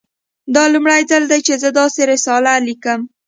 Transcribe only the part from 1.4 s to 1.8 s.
چې زه